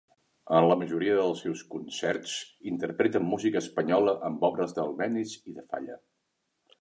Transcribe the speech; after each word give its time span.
En 0.59 0.67
la 0.69 0.75
majoria 0.83 1.17
dels 1.17 1.41
seus 1.45 1.59
concerts 1.73 2.33
interpreten 2.71 3.27
música 3.33 3.61
espanyola 3.65 4.15
amb 4.31 4.47
obres 4.49 4.73
d'Albéniz 4.79 5.35
i 5.53 5.59
de 5.59 5.67
Falla. 5.75 5.99